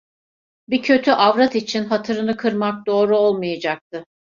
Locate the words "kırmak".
2.37-2.85